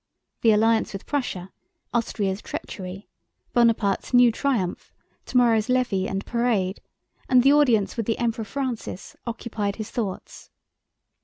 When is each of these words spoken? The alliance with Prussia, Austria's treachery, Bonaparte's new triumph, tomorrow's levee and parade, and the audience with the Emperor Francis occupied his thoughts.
The 0.41 0.51
alliance 0.51 0.93
with 0.93 1.05
Prussia, 1.05 1.51
Austria's 1.93 2.41
treachery, 2.41 3.07
Bonaparte's 3.53 4.15
new 4.15 4.31
triumph, 4.31 4.91
tomorrow's 5.27 5.69
levee 5.69 6.07
and 6.07 6.25
parade, 6.25 6.81
and 7.29 7.43
the 7.43 7.53
audience 7.53 7.97
with 7.97 8.07
the 8.07 8.17
Emperor 8.17 8.45
Francis 8.45 9.15
occupied 9.27 9.75
his 9.75 9.91
thoughts. 9.91 10.49